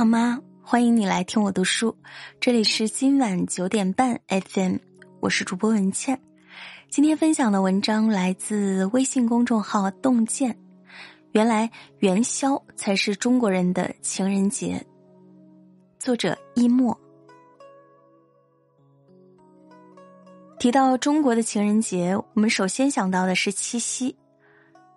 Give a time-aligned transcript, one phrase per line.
[0.00, 0.40] 好吗？
[0.62, 1.94] 欢迎你来听我读书，
[2.40, 4.76] 这里是今晚九点半 FM，
[5.20, 6.18] 我是主播文倩。
[6.88, 10.56] 今天分享的文章来自微信公众号“洞见”。
[11.32, 14.82] 原来元宵才是中国人的情人节。
[15.98, 16.98] 作者一墨。
[20.58, 24.16] 提到中国的情人节，我们首先想到的是七夕。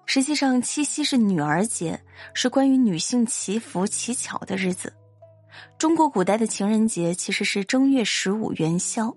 [0.05, 1.99] 实际上，七夕是女儿节，
[2.33, 4.93] 是关于女性祈福乞巧的日子。
[5.77, 9.15] 中国古代的情人节其实是正月十五元宵。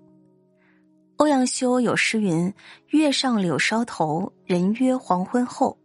[1.17, 2.53] 欧阳修有诗云
[2.89, 5.77] ：“月上柳梢头，人约黄昏后。”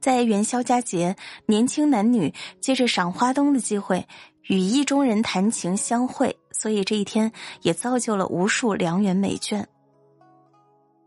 [0.00, 1.14] 在元宵佳节，
[1.46, 4.06] 年轻男女借着赏花灯的机会，
[4.48, 7.30] 与意中人谈情相会，所以这一天
[7.62, 9.64] 也造就了无数良缘美眷。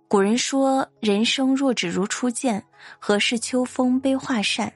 [0.10, 2.66] 古人说：“人生若只如初见，
[2.98, 4.74] 何事秋风悲画扇。”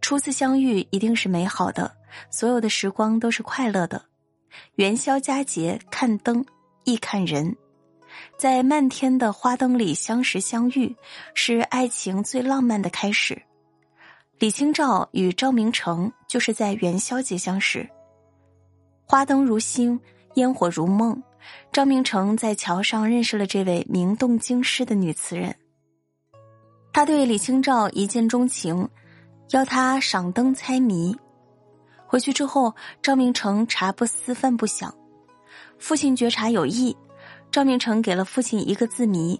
[0.00, 1.94] 初次相遇一定是美好的，
[2.30, 4.02] 所有的时光都是快乐的。
[4.76, 6.42] 元宵佳节看灯，
[6.84, 7.54] 亦看人，
[8.38, 10.96] 在漫天的花灯里相识相遇，
[11.34, 13.40] 是爱情最浪漫的开始。
[14.38, 17.86] 李清照与赵明诚就是在元宵节相识。
[19.04, 20.00] 花灯如星，
[20.36, 21.22] 烟火如梦。
[21.72, 25.54] 赵明诚在桥上认识了这位名动京师的女词人。
[26.92, 28.88] 他对李清照一见钟情，
[29.50, 31.14] 邀她赏灯猜谜。
[32.06, 34.94] 回去之后，赵明诚茶不思饭不想，
[35.78, 36.96] 父亲觉察有异，
[37.50, 39.38] 赵明诚给了父亲一个字谜：“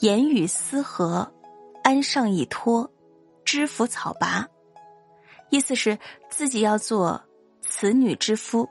[0.00, 1.32] 言语思和，
[1.84, 2.90] 安上一托，
[3.44, 4.44] 知府草拔。”
[5.50, 5.96] 意思是
[6.30, 7.22] 自己要做
[7.60, 8.68] 此女之夫。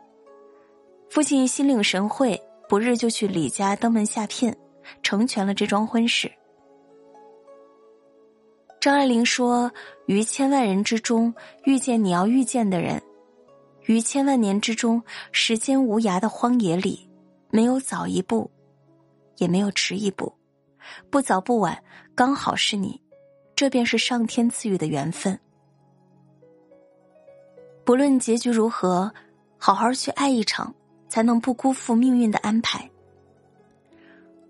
[1.10, 2.42] 父亲心领神会。
[2.72, 4.56] 不日就去李家登门下聘，
[5.04, 6.32] 成全了这桩婚事。
[8.80, 9.70] 张爱玲说
[10.08, 11.34] ：“于千万人之中
[11.66, 13.04] 遇见你要遇见的人，
[13.88, 17.10] 于千万年之中时间无涯的荒野里，
[17.50, 18.50] 没有早一步，
[19.36, 20.34] 也没有迟一步，
[21.10, 21.78] 不早不晚，
[22.16, 23.02] 刚好是你，
[23.54, 25.38] 这便是上天赐予的缘分。
[27.84, 29.14] 不论结局如何，
[29.58, 30.74] 好好去爱一场。”
[31.12, 32.90] 才能不辜负命运的安排。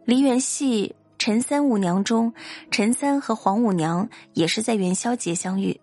[0.05, 2.31] 梨园戏《陈三五娘》中，
[2.69, 5.81] 陈三和黄五娘也是在元宵节相遇。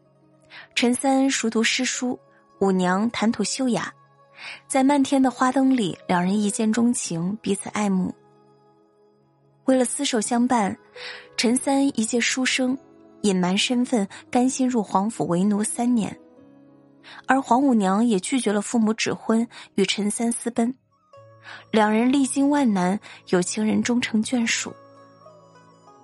[0.77, 2.17] 陈三熟读诗书，
[2.61, 3.93] 五娘谈吐秀雅，
[4.69, 8.15] 在漫天的花灯里，两人一见钟情，彼此爱慕。
[9.65, 10.78] 为了厮守相伴，
[11.37, 12.78] 陈三一介书生，
[13.22, 16.17] 隐瞒身份，甘心入皇府为奴三年。
[17.26, 20.74] 而黄五娘也拒绝了父母指婚，与陈三私奔。
[21.70, 24.72] 两人历经万难，有情人终成眷属。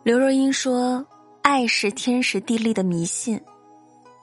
[0.03, 1.05] 刘若英说
[1.43, 3.41] ：“爱是天时地利的迷信，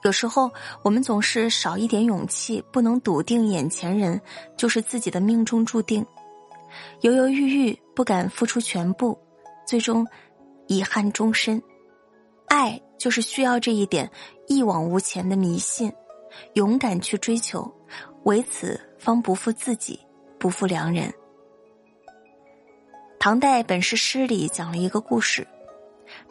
[0.02, 0.50] 有时候
[0.82, 4.20] 我们总是少一点勇气，不能笃定眼前人
[4.56, 6.04] 就是自己的命中注定，
[7.02, 9.16] 犹犹豫豫，不敢付出全部，
[9.64, 10.04] 最终
[10.66, 11.62] 遗憾终身。
[12.48, 14.10] 爱就是需要这一点
[14.48, 15.92] 一往无前的迷信。”
[16.54, 17.72] 勇敢去追求，
[18.24, 19.98] 唯此方不负自己，
[20.38, 21.12] 不负良人。
[23.18, 25.46] 唐代本是诗里讲了一个故事：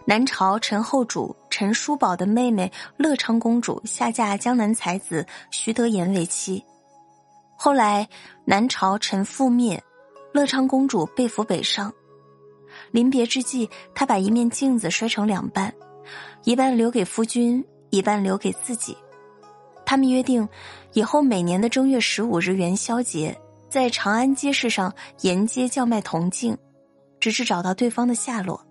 [0.06, 6.64] 南朝陈后主陈叔宝的妹妹乐昌公主下嫁江南才子徐德言为妻。
[7.56, 8.08] 后来
[8.44, 9.82] 南朝陈覆灭，
[10.34, 11.94] 乐昌公主被俘北上。
[12.92, 15.74] 临别之际，她把一面镜子摔成两半，
[16.44, 18.98] 一半留给夫君，一半留给自己。
[19.92, 20.48] 他们约定，
[20.94, 23.38] 以后每年的正月十五日元宵节，
[23.68, 26.58] 在长安街市上沿街叫卖铜镜，
[27.20, 28.66] 直至找到对方的下落。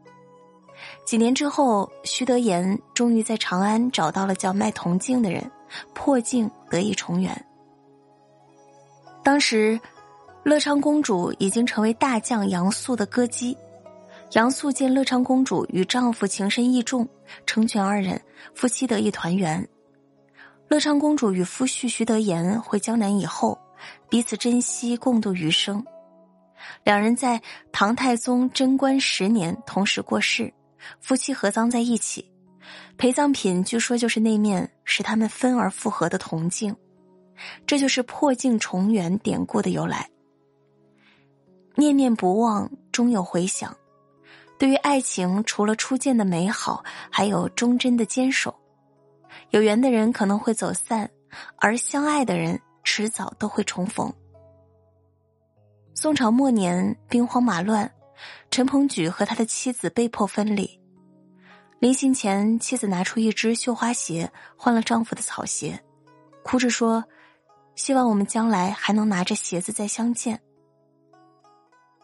[1.05, 5.45] 几年之后，徐德言终于在长安找到了叫卖铜镜的人，
[5.93, 7.47] 破镜得以重圆。
[9.23, 9.79] 当时，
[10.43, 13.55] 乐昌公主已经成为大将杨素的歌姬，
[14.33, 17.07] 杨素见乐昌公主与丈夫情深意重，
[17.45, 18.19] 成全二人，
[18.55, 19.69] 夫妻得以团圆。
[20.71, 23.59] 乐昌公主与夫婿徐德言回江南以后，
[24.09, 25.85] 彼此珍惜，共度余生。
[26.85, 27.43] 两人在
[27.73, 30.55] 唐太宗贞观十年同时过世，
[31.01, 32.25] 夫妻合葬在一起，
[32.97, 36.73] 陪葬品据说就是那面使他们分而复合的铜镜，
[37.67, 40.09] 这就是破镜重圆典故的由来。
[41.75, 43.77] 念念不忘，终有回响。
[44.57, 48.55] 对于爱情，除了初见的美好，还有忠贞的坚守。
[49.49, 51.11] 有缘的人可能会走散，
[51.57, 54.13] 而相爱的人迟早都会重逢。
[55.95, 57.91] 宋朝末年，兵荒马乱，
[58.51, 60.79] 陈鹏举和他的妻子被迫分离。
[61.79, 65.83] 临行前，妻子拿出一只绣花鞋换了丈夫的草鞋，
[66.43, 67.03] 哭着说
[67.75, 70.41] ：“希望我们将来还能拿着鞋子再相见。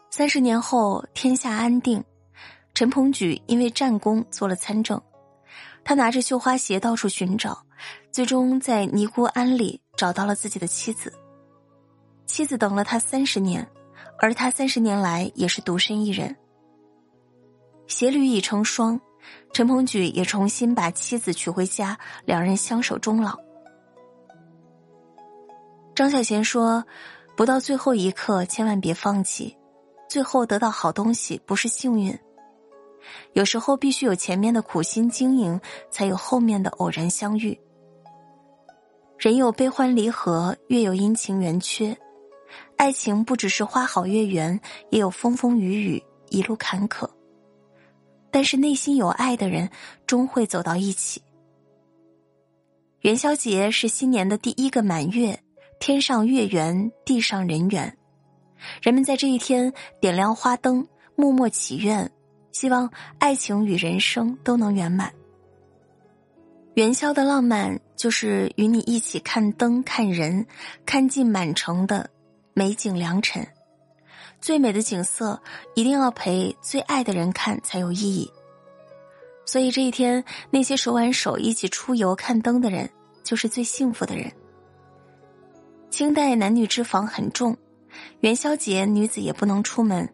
[0.09, 2.03] 三十年后，天下安定，
[2.73, 4.99] 陈鹏举因为战功做了参政，
[5.87, 7.57] 他拿着绣花鞋到处寻找，
[8.11, 11.13] 最终在尼姑庵里找到了自己的妻子。
[12.25, 13.65] 妻子等了他三十年，
[14.19, 16.35] 而他三十年来也是独身一人。
[17.87, 18.99] 鞋履已成双，
[19.53, 23.39] 陈鹏举也重新把妻子娶回家，两人相守终老。
[25.95, 26.83] 张小娴说
[27.37, 29.55] ：“不到最后一刻，千万别放弃。”
[30.09, 32.19] 最后得到好东西不是幸运，
[33.33, 35.59] 有时候必须有前面的苦心经营，
[35.89, 37.57] 才有后面的偶然相遇。
[39.17, 41.97] 人有悲欢离合，月有阴晴圆缺，
[42.75, 44.59] 爱情不只是花好月圆，
[44.89, 47.09] 也有风风雨雨，一路坎坷。
[48.29, 49.69] 但是内心有爱的人，
[50.05, 51.21] 终会走到一起。
[53.01, 55.39] 元宵节是新年的第一个满月，
[55.79, 57.97] 天上月圆，地上人圆。
[58.81, 59.71] 人们在这一天
[60.01, 62.11] 点亮花灯，默默祈愿，
[62.57, 62.89] 希望
[63.19, 65.13] 爱情与人生都能圆满。
[66.73, 70.43] 元宵的浪漫就是与你一起看灯、看人，
[70.83, 72.09] 看尽满城的
[72.55, 73.47] 美景良辰。
[74.41, 75.39] 最美的景色
[75.75, 78.27] 一定要陪最爱的人看才有意义。
[79.45, 82.89] 所以这一天，那些手挽手一起出游看灯的人，
[83.23, 84.31] 就是最幸福的人。
[85.91, 87.55] 清代男女之防很重。
[88.21, 90.11] 元宵节，女子也不能出门。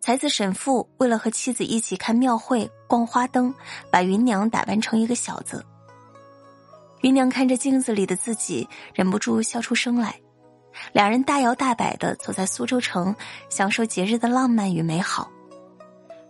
[0.00, 3.52] 才子沈复为了和妻子一起看庙会、逛花灯，
[3.90, 5.64] 把芸娘打扮成一个小子。
[7.02, 10.14] 芸娘看着镜子里的自己，忍不住笑出声来。
[10.92, 13.14] 两人大摇大摆的走在苏州城，
[13.48, 15.30] 享受节日的浪漫与美好。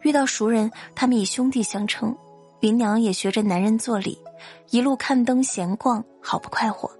[0.02, 2.16] 遇到熟人，他们以兄弟相称。
[2.60, 4.18] 芸娘也学着男人做礼，
[4.70, 6.90] 一路看灯闲逛，好不快活。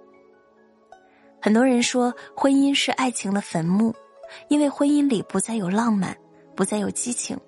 [1.41, 3.93] 很多人说婚姻是爱情的坟墓，
[4.49, 6.15] 因为婚姻里不再有浪漫，
[6.57, 7.39] 不再有激情。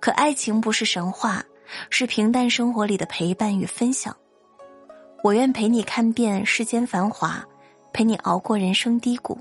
[0.00, 1.44] 可爱情不是神话，
[1.90, 4.16] 是平淡生活里的陪伴与分享。
[5.22, 7.44] 我愿陪你看遍世间繁华，
[7.92, 9.38] 陪你熬过人生低谷。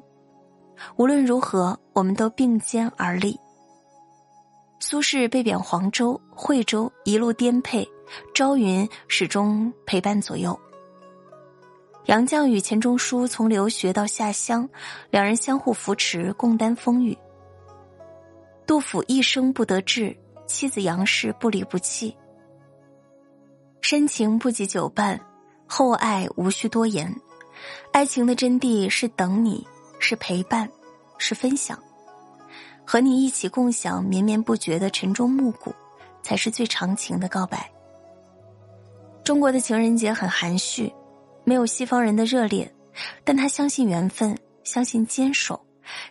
[0.97, 3.39] 无论如何，我们都并肩而立。
[4.79, 7.87] 苏轼被贬黄州、惠州，一路颠沛，
[8.33, 10.59] 朝云始终陪伴左右。
[12.07, 14.67] 杨绛与钱钟书从留学到下乡，
[15.09, 17.17] 两人相互扶持，共担风雨。
[18.65, 20.15] 杜甫一生不得志，
[20.47, 22.15] 妻子杨氏不离不弃。
[23.81, 25.19] 深情不及久伴，
[25.67, 27.13] 厚爱无需多言。
[27.91, 29.65] 爱情的真谛是等你，
[29.99, 30.69] 是陪伴，
[31.17, 31.77] 是分享。
[32.85, 35.73] 和你一起共享绵绵不绝的晨钟暮鼓，
[36.21, 37.69] 才是最长情的告白。
[39.23, 40.93] 中国的情人节很含蓄。
[41.45, 42.73] 没有西方人的热烈，
[43.25, 45.59] 但他相信缘分，相信坚守，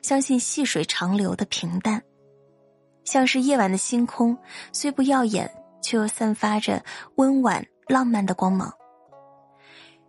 [0.03, 2.03] 相信细水长流的平淡，
[3.05, 4.37] 像是夜晚的星空，
[4.73, 5.51] 虽不耀眼，
[5.83, 6.85] 却又散发着
[7.17, 8.73] 温婉浪漫的光芒。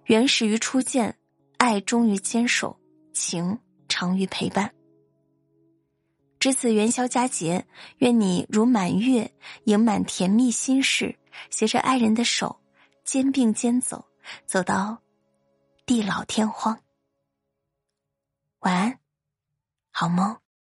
[0.05, 1.17] 原始于初见，
[1.57, 2.77] 爱忠于坚守，
[3.13, 3.57] 情
[3.87, 4.73] 长于陪伴。
[6.39, 7.65] 值此元宵佳节，
[7.99, 9.31] 愿你如满月，
[9.63, 11.17] 盈满甜蜜心事，
[11.49, 12.59] 携着爱人的手，
[13.05, 14.05] 肩并肩走，
[14.45, 14.99] 走到。
[15.85, 16.79] 地老天荒，
[18.59, 18.99] 晚安，
[19.91, 20.42] 好梦。